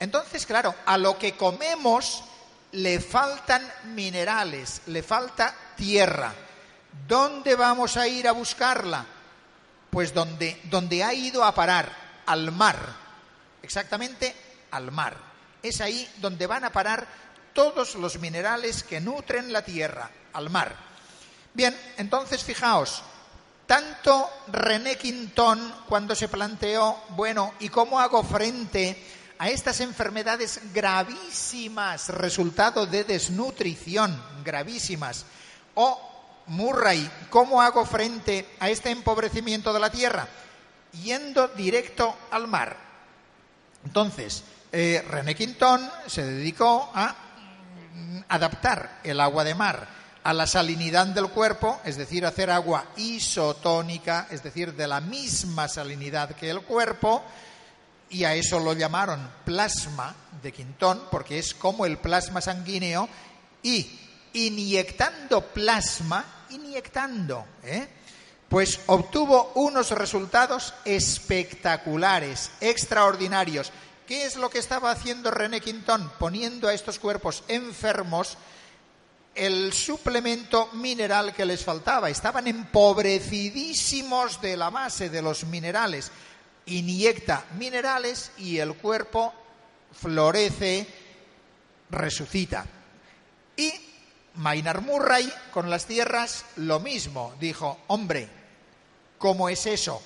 [0.00, 2.24] Entonces, claro, a lo que comemos
[2.72, 6.32] le faltan minerales, le falta tierra.
[7.06, 9.04] ¿Dónde vamos a ir a buscarla?
[9.90, 11.92] Pues donde, donde ha ido a parar,
[12.26, 12.78] al mar,
[13.62, 14.34] exactamente
[14.70, 15.16] al mar.
[15.62, 17.06] Es ahí donde van a parar
[17.52, 20.74] todos los minerales que nutren la tierra, al mar.
[21.52, 23.02] Bien, entonces fijaos,
[23.66, 28.96] tanto René Quintón cuando se planteó, bueno, ¿y cómo hago frente
[29.40, 35.24] a estas enfermedades gravísimas, resultado de desnutrición, gravísimas?
[35.76, 35.98] O
[36.48, 40.28] Murray, ¿cómo hago frente a este empobrecimiento de la tierra?
[41.02, 42.76] Yendo directo al mar.
[43.82, 47.16] Entonces, eh, René Quintón se dedicó a
[48.28, 49.88] adaptar el agua de mar
[50.22, 55.66] a la salinidad del cuerpo, es decir, hacer agua isotónica, es decir, de la misma
[55.66, 57.24] salinidad que el cuerpo,
[58.10, 63.08] y a eso lo llamaron plasma de Quintón, porque es como el plasma sanguíneo,
[63.62, 63.98] y
[64.32, 67.88] inyectando plasma, inyectando, ¿eh?
[68.48, 73.70] pues obtuvo unos resultados espectaculares, extraordinarios.
[74.08, 76.10] ¿Qué es lo que estaba haciendo René Quintón?
[76.18, 78.36] Poniendo a estos cuerpos enfermos
[79.36, 82.10] el suplemento mineral que les faltaba.
[82.10, 86.10] Estaban empobrecidísimos de la base de los minerales.
[86.66, 89.32] Inyecta minerales y el cuerpo
[89.92, 90.86] florece,
[91.90, 92.66] resucita.
[93.56, 93.72] Y
[94.36, 97.34] Maynard Murray con las tierras lo mismo.
[97.40, 98.28] Dijo, hombre,
[99.18, 100.02] ¿cómo es eso?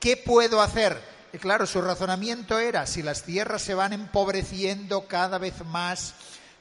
[0.00, 1.00] ¿Qué puedo hacer?
[1.32, 6.14] Y claro, su razonamiento era, si las tierras se van empobreciendo cada vez más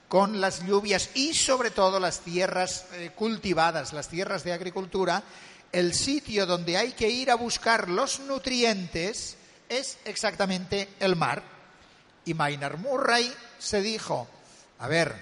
[0.07, 5.23] con las lluvias y sobre todo las tierras eh, cultivadas, las tierras de agricultura,
[5.75, 9.35] el sitio donde hay que ir a buscar los nutrientes
[9.67, 11.43] es exactamente el mar.
[12.23, 14.25] Y Maynard Murray se dijo,
[14.79, 15.13] a ver,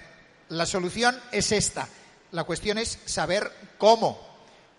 [0.50, 1.88] la solución es esta,
[2.30, 4.16] la cuestión es saber cómo.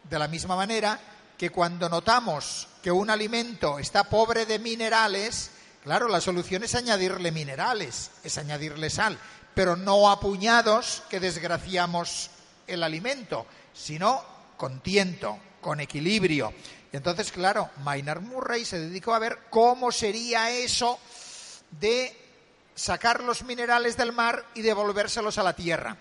[0.10, 0.98] De la misma manera
[1.38, 5.52] que cuando notamos que un alimento está pobre de minerales,
[5.84, 9.20] claro, la solución es añadirle minerales, es añadirle sal,
[9.54, 12.30] pero no a puñados que desgraciamos
[12.66, 14.24] el alimento, sino
[14.56, 16.54] con tiento, con equilibrio.
[16.94, 21.00] Y entonces, claro, Maynard Murray se dedicó a ver cómo sería eso
[21.72, 22.16] de
[22.76, 25.98] sacar los minerales del mar y devolvérselos a la tierra.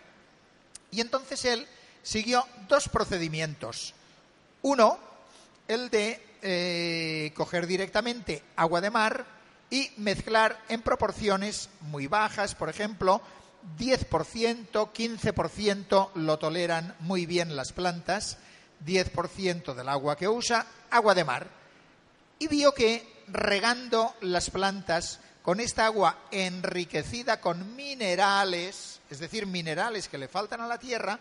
[0.90, 1.66] Y entonces él
[2.02, 3.94] siguió dos procedimientos.
[4.60, 4.98] Uno,
[5.66, 9.24] el de eh, coger directamente agua de mar
[9.70, 13.22] y mezclar en proporciones muy bajas, por ejemplo,
[13.78, 18.36] 10%, 15% lo toleran muy bien las plantas,
[18.84, 21.48] 10% del agua que usa, agua de mar.
[22.38, 30.08] Y vio que regando las plantas con esta agua enriquecida con minerales, es decir, minerales
[30.08, 31.18] que le faltan a la tierra,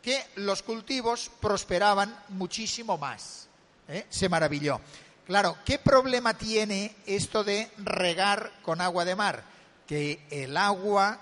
[0.00, 3.48] que los cultivos prosperaban muchísimo más.
[3.88, 4.06] ¿eh?
[4.10, 4.80] Se maravilló.
[5.26, 9.42] Claro, ¿qué problema tiene esto de regar con agua de mar?
[9.86, 11.18] Que el agua,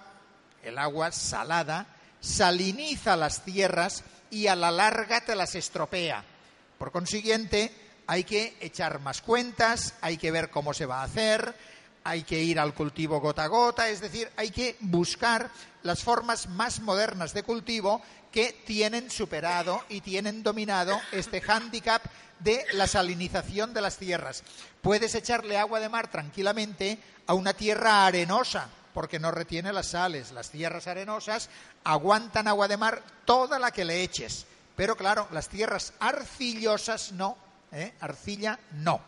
[0.62, 1.86] el agua salada,
[2.20, 4.02] saliniza las tierras
[4.32, 6.24] y a la larga te las estropea.
[6.78, 7.70] Por consiguiente,
[8.06, 11.54] hay que echar más cuentas, hay que ver cómo se va a hacer,
[12.02, 15.50] hay que ir al cultivo gota a gota, es decir, hay que buscar
[15.82, 18.00] las formas más modernas de cultivo
[18.32, 22.02] que tienen superado y tienen dominado este hándicap
[22.38, 24.44] de la salinización de las tierras.
[24.80, 30.32] Puedes echarle agua de mar tranquilamente a una tierra arenosa, porque no retiene las sales.
[30.32, 31.48] Las tierras arenosas
[31.84, 34.46] aguantan agua de mar toda la que le eches.
[34.76, 37.36] Pero claro, las tierras arcillosas no,
[37.72, 37.92] ¿eh?
[38.00, 39.00] arcilla no.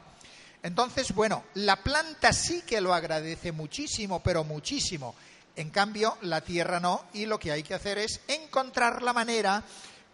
[0.62, 5.14] Entonces, bueno, la planta sí que lo agradece muchísimo, pero muchísimo.
[5.56, 9.62] En cambio, la tierra no, y lo que hay que hacer es encontrar la manera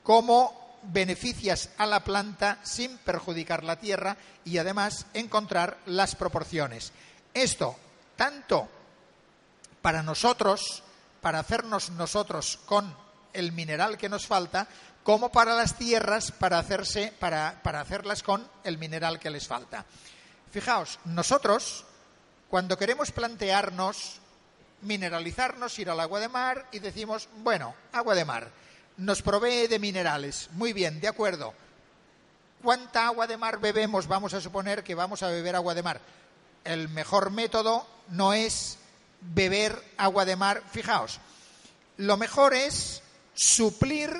[0.02, 6.92] como beneficias a la planta sin perjudicar la tierra y además encontrar las proporciones.
[7.32, 7.76] Esto,
[8.16, 8.68] tanto
[9.82, 10.82] para nosotros,
[11.20, 12.94] para hacernos nosotros con
[13.32, 14.66] el mineral que nos falta,
[15.02, 19.84] como para las tierras para, hacerse, para, para hacerlas con el mineral que les falta.
[20.50, 21.84] Fijaos, nosotros,
[22.48, 24.20] cuando queremos plantearnos
[24.82, 28.50] mineralizarnos, ir al agua de mar y decimos, bueno, agua de mar,
[28.96, 30.48] nos provee de minerales.
[30.52, 31.54] Muy bien, de acuerdo.
[32.62, 34.06] ¿Cuánta agua de mar bebemos?
[34.06, 36.00] Vamos a suponer que vamos a beber agua de mar.
[36.64, 38.78] El mejor método no es
[39.20, 40.62] beber agua de mar.
[40.70, 41.20] Fijaos,
[41.96, 43.02] lo mejor es
[43.34, 44.12] suplir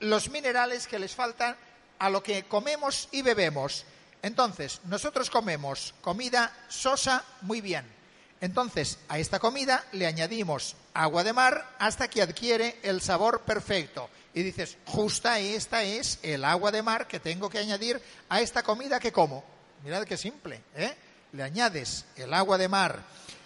[0.00, 1.56] los minerales que les faltan
[1.98, 3.84] a lo que comemos y bebemos.
[4.22, 7.84] Entonces, nosotros comemos comida sosa muy bien.
[8.40, 14.08] Entonces, a esta comida le añadimos agua de mar hasta que adquiere el sabor perfecto.
[14.34, 18.62] Y dices, justa esta es el agua de mar que tengo que añadir a esta
[18.62, 19.44] comida que como.
[19.82, 20.94] Mirad qué simple, ¿eh?
[21.32, 23.02] Le añades el agua de mar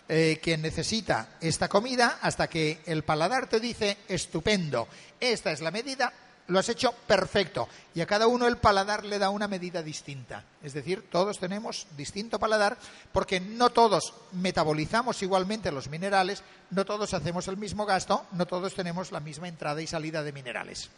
[0.08, 4.88] eh, que necesita esta comida hasta que el paladar te dice, estupendo,
[5.20, 6.12] esta es la medida,
[6.48, 7.68] lo has hecho perfecto.
[7.94, 10.44] Y a cada uno el paladar le da una medida distinta.
[10.62, 12.76] Es decir, todos tenemos distinto paladar
[13.12, 18.74] porque no todos metabolizamos igualmente los minerales, no todos hacemos el mismo gasto, no todos
[18.74, 20.90] tenemos la misma entrada y salida de minerales.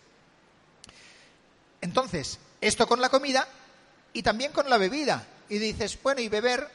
[1.81, 3.47] Entonces, esto con la comida
[4.15, 5.27] y también con la bebida.
[5.51, 6.67] Y dices, bueno, y beber,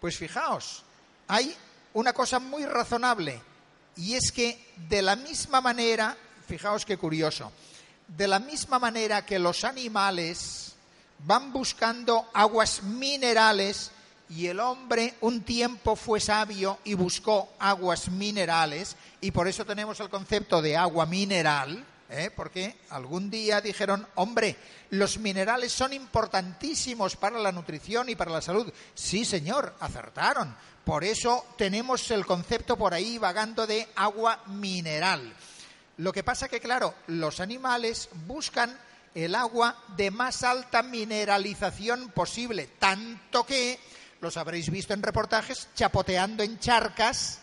[0.00, 0.84] pues fijaos,
[1.28, 1.54] hay
[1.94, 3.40] una cosa muy razonable
[3.96, 7.52] y es que de la misma manera, fijaos qué curioso,
[8.08, 10.74] de la misma manera que los animales
[11.20, 13.90] van buscando aguas minerales
[14.28, 20.00] y el hombre un tiempo fue sabio y buscó aguas minerales y por eso tenemos
[20.00, 22.30] el concepto de agua mineral, ¿eh?
[22.34, 24.56] porque algún día dijeron, hombre,
[24.90, 28.72] los minerales son importantísimos para la nutrición y para la salud.
[28.94, 30.54] Sí, señor, acertaron.
[30.84, 35.34] Por eso tenemos el concepto por ahí vagando de agua mineral.
[35.96, 38.78] Lo que pasa que, claro, los animales buscan
[39.14, 43.78] el agua de más alta mineralización posible, tanto que,
[44.20, 47.38] los habréis visto en reportajes, chapoteando en charcas,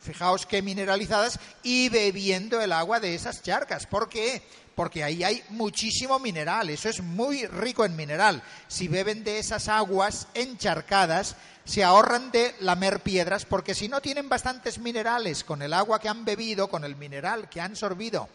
[0.00, 3.86] fijaos qué mineralizadas, y bebiendo el agua de esas charcas.
[3.86, 4.42] ¿Por qué?
[4.80, 8.42] Porque ahí hay muchísimo mineral, eso es muy rico en mineral.
[8.66, 14.30] Si beben de esas aguas encharcadas, se ahorran de lamer piedras, porque si no tienen
[14.30, 18.30] bastantes minerales con el agua que han bebido, con el mineral que han sorbido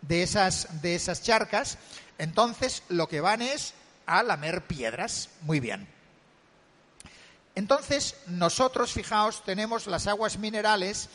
[0.00, 1.76] de esas, de esas charcas,
[2.16, 3.74] entonces lo que van es
[4.06, 5.28] a lamer piedras.
[5.42, 5.86] Muy bien.
[7.54, 11.10] Entonces, nosotros, fijaos, tenemos las aguas minerales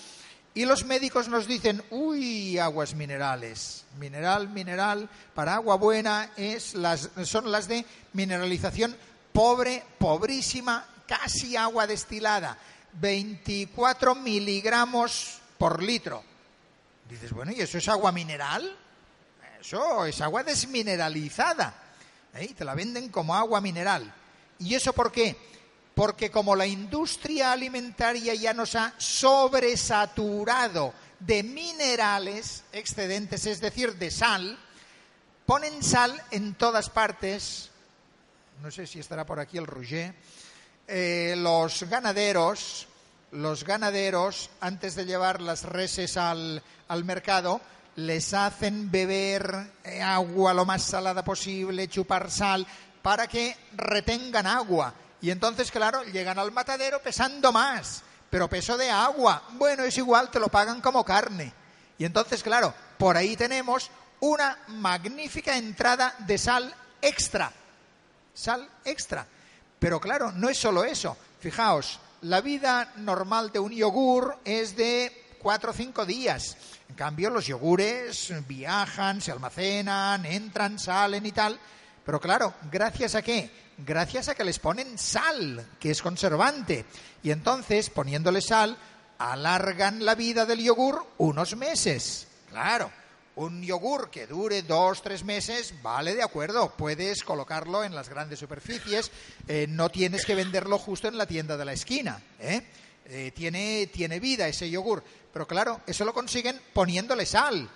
[0.55, 7.09] y los médicos nos dicen, uy, aguas minerales, mineral, mineral, para agua buena es las,
[7.25, 8.95] son las de mineralización
[9.33, 12.57] pobre, pobrísima, casi agua destilada,
[12.93, 16.23] 24 miligramos por litro.
[17.09, 18.77] Dices, bueno, ¿y eso es agua mineral?
[19.59, 21.75] Eso es agua desmineralizada.
[22.33, 22.53] ¿eh?
[22.57, 24.13] Te la venden como agua mineral.
[24.59, 25.35] ¿Y eso por qué?
[25.95, 34.11] Porque como la industria alimentaria ya nos ha sobresaturado de minerales excedentes, es decir, de
[34.11, 34.59] sal,
[35.45, 37.71] ponen sal en todas partes.
[38.61, 40.13] No sé si estará por aquí el Rouget.
[40.87, 42.87] Eh, los ganaderos,
[43.31, 47.61] los ganaderos, antes de llevar las reses al, al mercado,
[47.95, 52.67] les hacen beber eh, agua lo más salada posible, chupar sal,
[53.01, 58.89] para que retengan agua y entonces, claro, llegan al matadero pesando más, pero peso de
[58.89, 59.43] agua.
[59.53, 61.53] Bueno, es igual, te lo pagan como carne.
[61.97, 67.51] Y entonces, claro, por ahí tenemos una magnífica entrada de sal extra.
[68.33, 69.25] Sal extra.
[69.79, 71.17] Pero claro, no es solo eso.
[71.39, 76.57] Fijaos, la vida normal de un yogur es de cuatro o cinco días.
[76.89, 81.59] En cambio, los yogures viajan, se almacenan, entran, salen y tal.
[82.05, 83.64] Pero claro, ¿gracias a qué?
[83.77, 86.85] Gracias a que les ponen sal, que es conservante.
[87.23, 88.77] Y entonces, poniéndole sal,
[89.17, 92.27] alargan la vida del yogur unos meses.
[92.49, 92.89] Claro,
[93.35, 98.39] un yogur que dure dos, tres meses, vale, de acuerdo, puedes colocarlo en las grandes
[98.39, 99.11] superficies,
[99.47, 102.21] eh, no tienes que venderlo justo en la tienda de la esquina.
[102.39, 102.61] ¿eh?
[103.07, 105.03] Eh, tiene, tiene vida ese yogur.
[105.33, 107.69] Pero claro, eso lo consiguen poniéndole sal.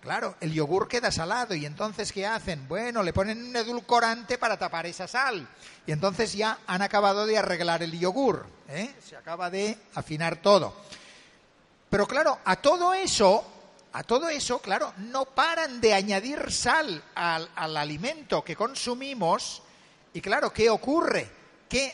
[0.00, 2.66] Claro, el yogur queda salado y entonces ¿qué hacen?
[2.66, 5.46] Bueno, le ponen un edulcorante para tapar esa sal
[5.86, 8.94] y entonces ya han acabado de arreglar el yogur, ¿eh?
[9.06, 10.74] se acaba de afinar todo.
[11.90, 13.44] Pero claro, a todo eso,
[13.92, 19.62] a todo eso, claro, no paran de añadir sal al, al alimento que consumimos
[20.14, 21.30] y claro, ¿qué ocurre?
[21.68, 21.92] Que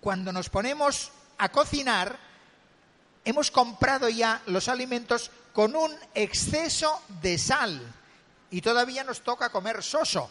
[0.00, 2.18] cuando nos ponemos a cocinar,
[3.22, 7.80] hemos comprado ya los alimentos con un exceso de sal
[8.50, 10.30] y todavía nos toca comer soso.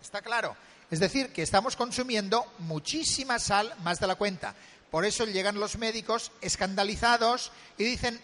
[0.00, 0.56] ¿Está claro?
[0.90, 4.54] Es decir, que estamos consumiendo muchísima sal más de la cuenta.
[4.90, 8.20] Por eso llegan los médicos escandalizados y dicen,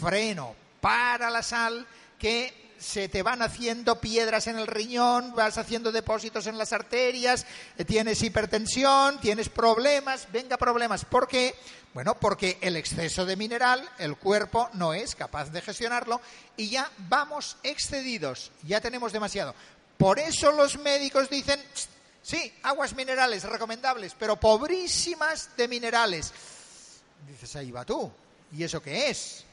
[0.00, 1.86] freno, para la sal,
[2.18, 7.46] que se te van haciendo piedras en el riñón, vas haciendo depósitos en las arterias,
[7.78, 11.04] eh, tienes hipertensión, tienes problemas, venga problemas.
[11.04, 11.54] ¿Por qué?
[11.94, 16.20] Bueno, porque el exceso de mineral, el cuerpo no es capaz de gestionarlo
[16.56, 19.54] y ya vamos excedidos, ya tenemos demasiado.
[19.96, 21.62] Por eso los médicos dicen,
[22.22, 26.32] sí, aguas minerales recomendables, pero pobrísimas de minerales.
[27.28, 28.10] Dices, ahí va tú.
[28.50, 29.44] ¿Y eso qué es?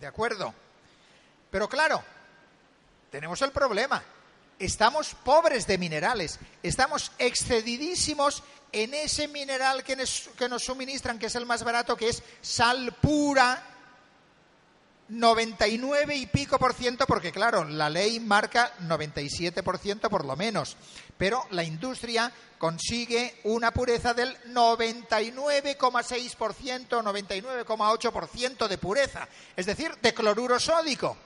[0.00, 0.63] De acuerdo.
[1.54, 2.02] Pero claro,
[3.12, 4.02] tenemos el problema.
[4.58, 11.46] Estamos pobres de minerales, estamos excedidísimos en ese mineral que nos, suministran, que es el
[11.46, 13.62] más barato, que es sal pura,
[15.10, 20.34] 99 y pico por ciento, porque claro, la ley marca 97 por ciento por lo
[20.34, 20.76] menos,
[21.16, 29.28] pero la industria consigue una pureza del 99,6 por ciento, 99,8 por ciento de pureza,
[29.54, 31.16] es decir, de cloruro sódico.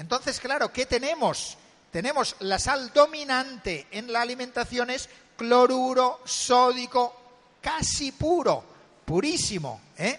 [0.00, 1.58] Entonces, claro, ¿qué tenemos?
[1.92, 7.20] Tenemos la sal dominante en la alimentación es cloruro sódico
[7.60, 8.64] casi puro,
[9.04, 9.78] purísimo.
[9.98, 10.18] ¿eh?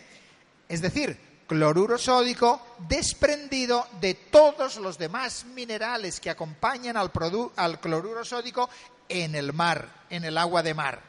[0.70, 7.12] Es decir, cloruro sódico desprendido de todos los demás minerales que acompañan al,
[7.56, 8.70] al cloruro sódico
[9.10, 11.02] en el mar, en el agua de mar.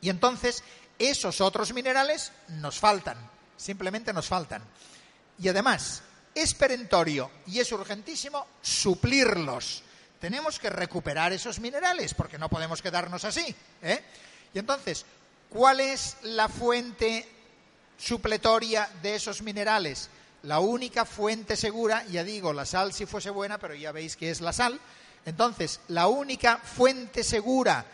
[0.00, 0.64] Y entonces
[0.98, 3.18] esos otros minerales nos faltan,
[3.58, 4.62] simplemente nos faltan.
[5.38, 6.02] Y además,
[6.34, 9.82] es perentorio y es urgentísimo suplirlos.
[10.20, 13.54] Tenemos que recuperar esos minerales porque no podemos quedarnos así.
[13.82, 14.02] ¿eh?
[14.52, 15.04] Y entonces,
[15.50, 17.28] ¿cuál es la fuente
[17.98, 20.08] supletoria de esos minerales?
[20.44, 24.30] La única fuente segura, ya digo, la sal si fuese buena, pero ya veis que
[24.30, 24.78] es la sal.
[25.26, 27.84] Entonces, la única fuente segura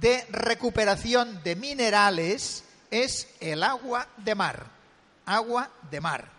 [0.00, 4.78] de recuperación de minerales es el agua de mar
[5.28, 6.37] agua de mar.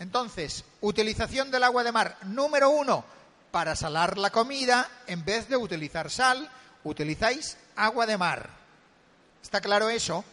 [0.00, 2.16] Entonces, utilización del agua de mar.
[2.22, 3.04] Número uno,
[3.50, 6.48] para salar la comida, en vez de utilizar sal,
[6.84, 8.48] utilizáis agua de mar.
[9.42, 10.24] ¿Está claro eso?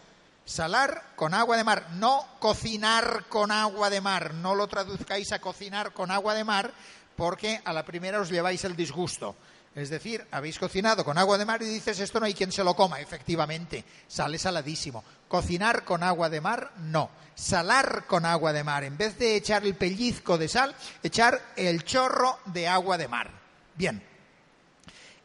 [0.46, 4.34] Salar con agua de mar, no cocinar con agua de mar.
[4.36, 6.72] No lo traduzcáis a cocinar con agua de mar
[7.18, 9.36] porque a la primera os lleváis el disgusto.
[9.78, 12.64] Es decir, habéis cocinado con agua de mar y dices, esto no hay quien se
[12.64, 13.00] lo coma.
[13.00, 15.04] Efectivamente, sale saladísimo.
[15.28, 17.12] Cocinar con agua de mar, no.
[17.36, 18.84] Salar con agua de mar.
[18.84, 23.30] En vez de echar el pellizco de sal, echar el chorro de agua de mar.
[23.76, 24.02] Bien.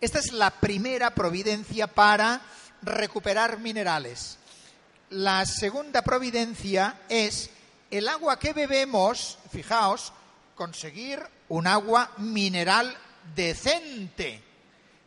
[0.03, 2.43] Esta es la primera providencia para
[2.83, 4.37] recuperar minerales.
[5.09, 7.49] La segunda providencia es
[7.91, 10.13] el agua que bebemos, fijaos,
[10.57, 12.95] conseguir un agua mineral
[13.35, 14.43] decente.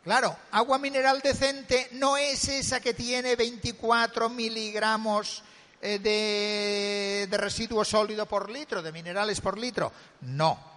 [0.04, 5.42] Claro, agua mineral decente no es esa que tiene 24 miligramos
[5.82, 9.92] eh, de, de residuo sólido por litro, de minerales por litro.
[10.20, 10.76] No.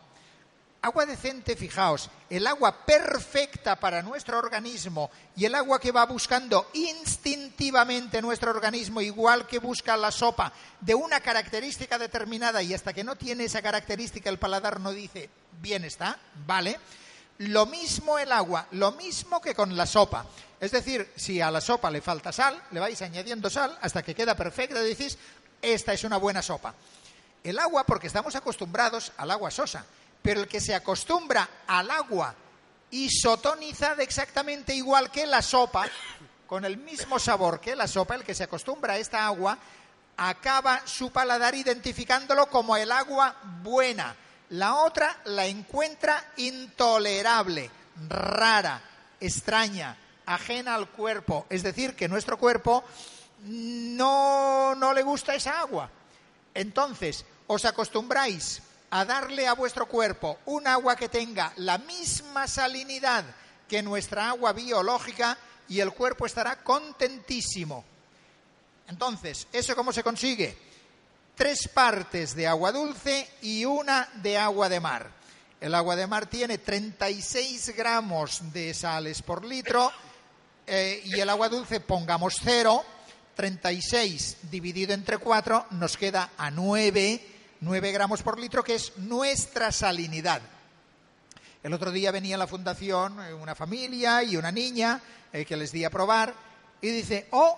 [0.82, 6.70] Agua decente, fijaos, el agua perfecta para nuestro organismo y el agua que va buscando
[6.74, 13.04] instintivamente nuestro organismo, igual que busca la sopa, de una característica determinada y hasta que
[13.04, 15.30] no tiene esa característica el paladar no dice,
[15.62, 16.18] bien está,
[16.48, 16.80] vale.
[17.40, 20.26] Lo mismo el agua, lo mismo que con la sopa.
[20.60, 24.16] Es decir, si a la sopa le falta sal, le vais añadiendo sal hasta que
[24.16, 25.18] queda perfecta y decís,
[25.62, 26.74] esta es una buena sopa.
[27.44, 29.86] El agua, porque estamos acostumbrados al agua sosa
[30.22, 32.36] pero el que se acostumbra al agua
[32.92, 35.86] isotonizada exactamente igual que la sopa,
[36.48, 39.58] con el mismo sabor que la sopa, el que se acostumbra a esta agua,
[40.18, 44.16] acaba su paladar identificándolo como el agua buena.
[44.50, 47.70] La otra la encuentra intolerable,
[48.08, 48.82] rara,
[49.20, 49.95] extraña,
[50.26, 51.45] ajena al cuerpo.
[51.50, 52.84] Es decir, que nuestro cuerpo
[53.45, 55.89] no, no le gusta esa agua.
[56.54, 63.24] Entonces, os acostumbráis a darle a vuestro cuerpo un agua que tenga la misma salinidad
[63.68, 65.38] que nuestra agua biológica
[65.68, 67.86] y el cuerpo estará contentísimo.
[68.88, 70.69] Entonces, ¿eso cómo se consigue?
[71.40, 75.10] Tres partes de agua dulce y una de agua de mar.
[75.62, 79.90] El agua de mar tiene 36 gramos de sales por litro
[80.68, 82.84] eh, y el agua dulce pongamos cero,
[83.36, 87.22] 36 dividido entre 4 nos queda a 9
[87.62, 90.42] 9 gramos por litro, que es nuestra salinidad.
[91.64, 95.56] El otro día venía a la fundación eh, una familia y una niña eh, que
[95.56, 96.34] les di a probar
[96.82, 97.58] y dice, oh,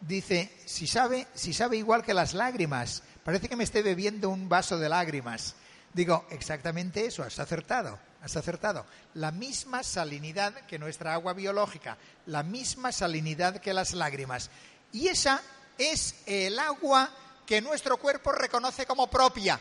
[0.00, 4.48] dice, si sabe, si sabe igual que las lágrimas, parece que me esté bebiendo un
[4.48, 5.54] vaso de lágrimas.
[5.92, 8.86] Digo, exactamente eso, has acertado, has acertado.
[9.14, 14.50] La misma salinidad que nuestra agua biológica, la misma salinidad que las lágrimas.
[14.92, 15.42] Y esa
[15.76, 17.10] es el agua
[17.46, 19.60] que nuestro cuerpo reconoce como propia.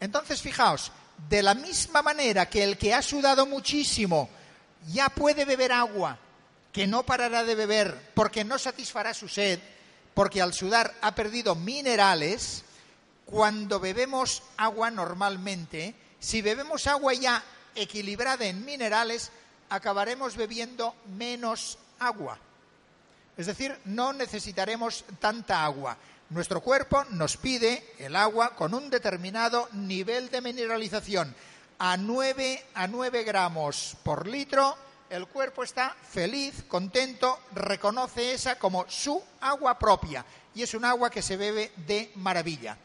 [0.00, 0.90] Entonces, fijaos,
[1.28, 4.28] de la misma manera que el que ha sudado muchísimo
[4.88, 6.18] ya puede beber agua,
[6.72, 9.60] que no parará de beber porque no satisfará su sed,
[10.14, 12.64] porque al sudar ha perdido minerales,
[13.24, 17.42] cuando bebemos agua normalmente, si bebemos agua ya
[17.74, 19.30] equilibrada en minerales,
[19.70, 22.38] acabaremos bebiendo menos agua.
[23.36, 25.96] Es decir, no necesitaremos tanta agua.
[26.30, 31.34] Nuestro cuerpo nos pide el agua con un determinado nivel de mineralización.
[31.78, 34.76] A 9, a 9 gramos por litro,
[35.10, 40.24] el cuerpo está feliz, contento, reconoce esa como su agua propia.
[40.54, 42.76] Y es un agua que se bebe de maravilla.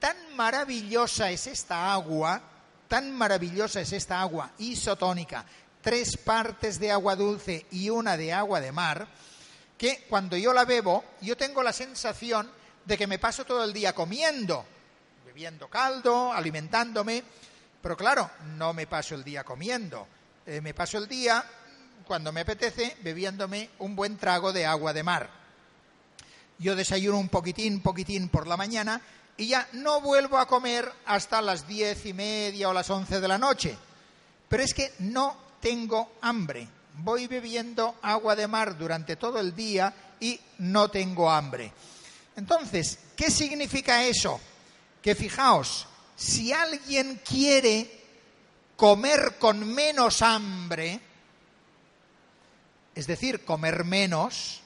[0.00, 2.40] Tan maravillosa es esta agua,
[2.88, 5.44] tan maravillosa es esta agua isotónica,
[5.82, 9.06] tres partes de agua dulce y una de agua de mar,
[9.76, 12.50] que cuando yo la bebo, yo tengo la sensación
[12.84, 14.64] de que me paso todo el día comiendo,
[15.26, 17.22] bebiendo caldo, alimentándome,
[17.82, 20.08] pero claro, no me paso el día comiendo,
[20.46, 21.44] eh, me paso el día,
[22.06, 25.30] cuando me apetece, bebiéndome un buen trago de agua de mar.
[26.58, 29.00] Yo desayuno un poquitín, poquitín por la mañana
[29.40, 33.28] y ya no vuelvo a comer hasta las diez y media o las once de
[33.28, 33.76] la noche.
[34.48, 36.68] Pero es que no tengo hambre
[37.02, 41.72] voy bebiendo agua de mar durante todo el día y no tengo hambre.
[42.36, 44.40] Entonces, ¿qué significa eso?
[45.02, 45.86] Que fijaos,
[46.16, 48.00] si alguien quiere
[48.76, 51.00] comer con menos hambre,
[52.94, 54.60] es decir, comer menos,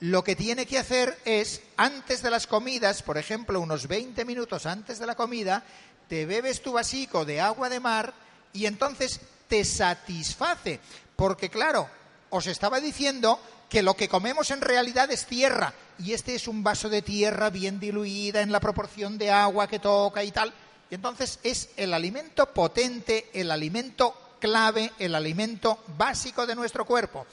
[0.00, 4.66] lo que tiene que hacer es, antes de las comidas, por ejemplo, unos 20 minutos
[4.66, 5.64] antes de la comida,
[6.08, 8.14] te bebes tu vasico de agua de mar
[8.52, 10.80] y entonces te satisface.
[11.16, 11.88] Porque claro,
[12.30, 16.62] os estaba diciendo que lo que comemos en realidad es tierra y este es un
[16.62, 20.52] vaso de tierra bien diluida en la proporción de agua que toca y tal.
[20.90, 27.26] Y entonces es el alimento potente, el alimento clave, el alimento básico de nuestro cuerpo.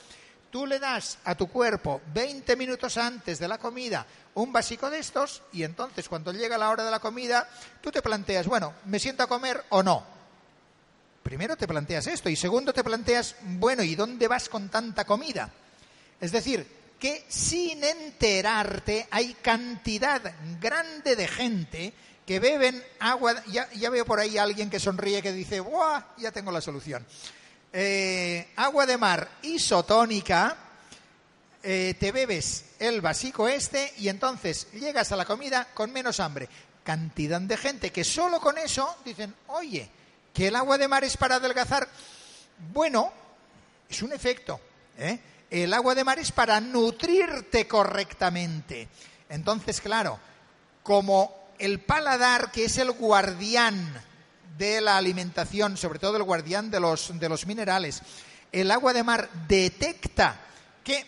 [0.56, 5.00] Tú le das a tu cuerpo 20 minutos antes de la comida un básico de
[5.00, 7.50] estos y entonces cuando llega la hora de la comida
[7.82, 10.02] tú te planteas, bueno, ¿me siento a comer o no?
[11.24, 15.52] Primero te planteas esto y segundo te planteas, bueno, ¿y dónde vas con tanta comida?
[16.22, 16.66] Es decir,
[16.98, 20.22] que sin enterarte hay cantidad
[20.62, 21.94] grande de gente
[22.26, 26.02] que beben agua, ya, veo por ahí a alguien que sonríe que dice, ¡buah!
[26.16, 27.06] Ya tengo la solución.
[27.78, 30.56] Eh, agua de mar isotónica,
[31.62, 36.48] eh, te bebes el vasico este y entonces llegas a la comida con menos hambre.
[36.86, 39.90] Cantidad de gente que solo con eso dicen, oye,
[40.34, 41.90] que el agua de mar es para adelgazar.
[42.72, 43.12] Bueno,
[43.90, 44.58] es un efecto.
[44.98, 45.20] ¿eh?
[45.50, 48.88] El agua de mar es para nutrirte correctamente.
[49.28, 50.18] Entonces, claro,
[50.82, 54.02] como el paladar, que es el guardián
[54.58, 58.02] de la alimentación, sobre todo el guardián de los, de los minerales,
[58.52, 60.40] el agua de mar detecta
[60.84, 61.06] que,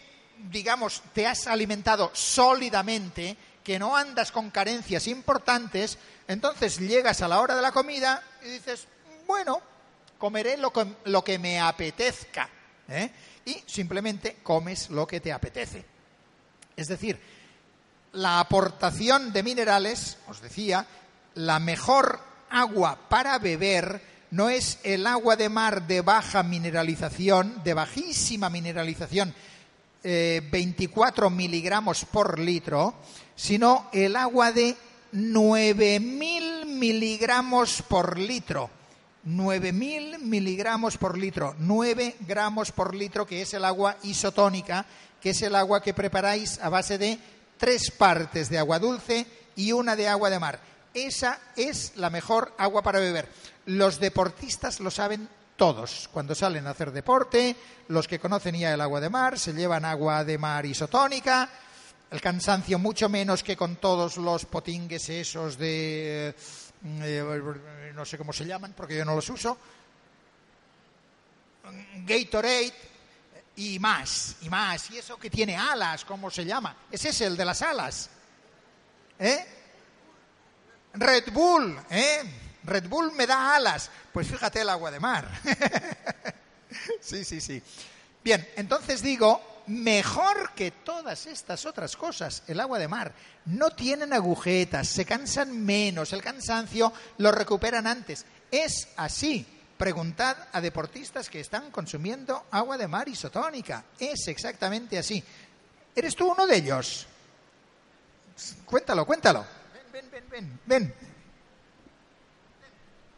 [0.50, 7.40] digamos, te has alimentado sólidamente, que no andas con carencias importantes, entonces llegas a la
[7.40, 8.88] hora de la comida y dices,
[9.26, 9.62] bueno,
[10.18, 12.50] comeré lo que, lo que me apetezca.
[12.90, 13.12] ¿eh?
[13.46, 15.86] Y simplemente comes lo que te apetece.
[16.76, 17.20] Es decir,
[18.14, 20.86] la aportación de minerales, os decía,
[21.36, 27.74] la mejor agua para beber no es el agua de mar de baja mineralización, de
[27.74, 29.34] bajísima mineralización,
[30.04, 32.96] 24 eh, miligramos por litro,
[33.36, 34.76] sino el agua de
[35.14, 38.70] 9.000 miligramos por litro.
[39.26, 44.86] 9.000 miligramos por litro, 9 gramos por litro, que es el agua isotónica,
[45.22, 47.20] que es el agua que preparáis a base de
[47.58, 49.26] tres partes de agua dulce
[49.56, 50.60] y una de agua de mar.
[50.98, 53.30] Esa es la mejor agua para beber.
[53.68, 56.10] Los deportistas lo saben todos.
[56.12, 57.56] Cuando salen a hacer deporte,
[57.90, 61.48] los que conocen ya el agua de mar, se llevan agua de mar isotónica,
[62.10, 66.34] el cansancio mucho menos que con todos los potingues esos de
[66.84, 69.56] eh, no sé cómo se llaman porque yo no los uso,
[72.06, 72.74] Gatorade
[73.58, 74.90] y más, y más.
[74.90, 76.76] Y eso que tiene alas, ¿cómo se llama?
[76.90, 78.10] Ese es el de las alas.
[79.20, 79.57] ¿Eh?
[80.94, 82.22] Red Bull, ¿eh?
[82.64, 83.90] Red Bull me da alas.
[84.12, 85.30] Pues fíjate el agua de mar.
[87.02, 87.62] sí, sí, sí.
[88.24, 93.14] Bien, entonces digo, mejor que todas estas otras cosas, el agua de mar.
[93.46, 98.26] No tienen agujetas, se cansan menos, el cansancio lo recuperan antes.
[98.52, 99.46] Es así.
[99.78, 103.84] Preguntad a deportistas que están consumiendo agua de mar isotónica.
[104.00, 105.24] Es exactamente así.
[105.96, 107.06] ¿Eres tú uno de ellos?
[108.66, 109.46] Cuéntalo, cuéntalo.
[109.98, 110.94] Ven, ven, ven, ven.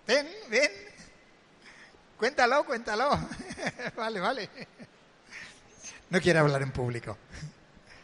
[0.08, 0.72] Ven, ven.
[2.18, 3.10] Cuéntalo, cuéntalo.
[3.98, 4.50] vale, vale.
[6.10, 7.18] No quiere hablar en público.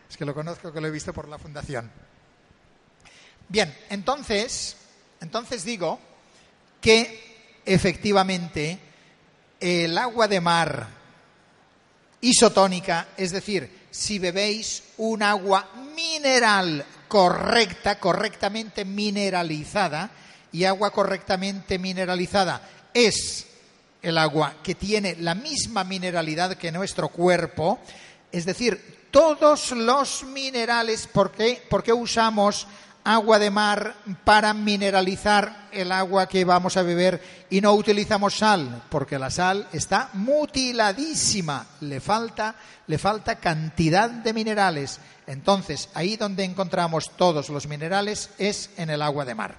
[0.09, 1.89] Es que lo conozco, que lo he visto por la fundación.
[3.47, 4.75] Bien, entonces,
[5.21, 5.97] entonces digo
[6.81, 8.77] que efectivamente
[9.61, 10.87] el agua de mar
[12.19, 16.85] isotónica, es decir, si bebéis un agua mineral
[17.15, 20.09] correcta, correctamente mineralizada,
[20.51, 22.61] y agua correctamente mineralizada
[22.93, 23.47] es
[24.01, 27.79] el agua que tiene la misma mineralidad que nuestro cuerpo,
[28.33, 32.67] es decir, todos los minerales, ¿por qué, ¿por qué usamos
[33.05, 33.95] agua de mar
[34.25, 38.83] para mineralizar el agua que vamos a beber y no utilizamos sal?
[38.89, 42.55] Porque la sal está mutiladísima, le falta,
[42.87, 44.99] le falta cantidad de minerales.
[45.27, 49.55] Entonces, ahí donde encontramos todos los minerales es en el agua de mar.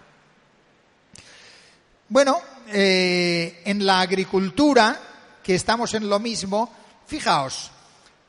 [2.08, 4.98] Bueno, eh, en la agricultura,
[5.42, 6.72] que estamos en lo mismo,
[7.06, 7.70] fijaos,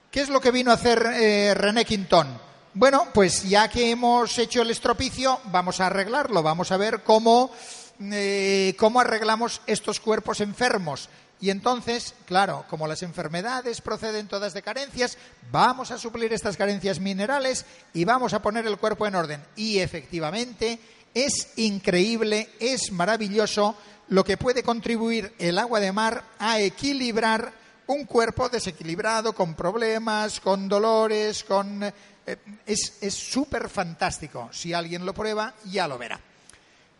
[0.09, 2.39] ¿qué es lo que vino a hacer eh, René Quintón?
[2.73, 7.51] Bueno, pues ya que hemos hecho el estropicio, vamos a arreglarlo, vamos a ver cómo,
[7.99, 11.09] eh, cómo arreglamos estos cuerpos enfermos.
[11.39, 15.17] Y entonces, claro, como las enfermedades proceden todas de carencias,
[15.51, 19.43] vamos a suplir estas carencias minerales y vamos a poner el cuerpo en orden.
[19.55, 20.79] Y efectivamente,
[21.13, 23.75] es increíble, es maravilloso
[24.09, 27.53] lo que puede contribuir el agua de mar a equilibrar
[27.87, 31.83] un cuerpo desequilibrado, con problemas, con dolores, con...
[31.83, 34.49] Eh, es súper fantástico.
[34.51, 36.19] Si alguien lo prueba, ya lo verá.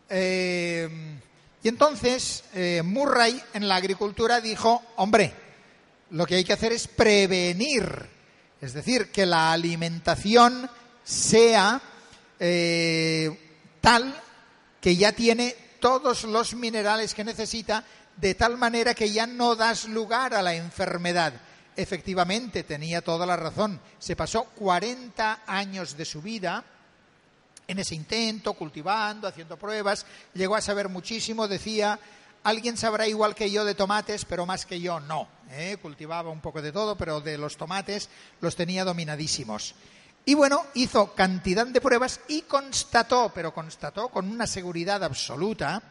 [0.08, 0.88] Eh,
[1.62, 5.34] y entonces eh, Murray en la agricultura dijo, hombre,
[6.10, 8.06] Lo que hay que hacer es prevenir,
[8.60, 10.70] es decir, que la alimentación
[11.04, 11.80] sea
[12.40, 14.14] eh, tal
[14.80, 17.84] que ya tiene todos los minerales que necesita,
[18.16, 21.34] de tal manera que ya no das lugar a la enfermedad.
[21.76, 23.80] Efectivamente, tenía toda la razón.
[23.98, 26.64] Se pasó 40 años de su vida
[27.68, 32.00] en ese intento, cultivando, haciendo pruebas, llegó a saber muchísimo, decía,
[32.42, 35.28] alguien sabrá igual que yo de tomates, pero más que yo no.
[35.50, 35.76] ¿eh?
[35.80, 38.08] Cultivaba un poco de todo, pero de los tomates
[38.40, 39.74] los tenía dominadísimos.
[40.24, 45.82] Y bueno, hizo cantidad de pruebas y constató, pero constató con una seguridad absoluta,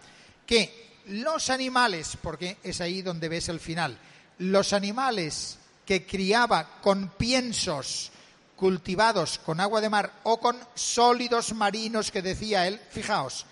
[0.48, 3.98] que los animales, porque es ahí donde ves el final,
[4.40, 8.12] los animales que criaba con piensos
[8.58, 13.46] cultivados con agua de mar o con sólidos marinos que decía él, fijaos,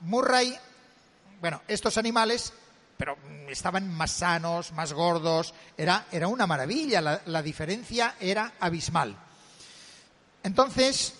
[0.00, 0.58] Murray,
[1.40, 2.52] bueno, estos animales,
[2.96, 3.16] pero
[3.48, 9.14] estaban más sanos, más gordos, era, era una maravilla, la, la diferencia era abismal.
[10.42, 11.14] Entonces,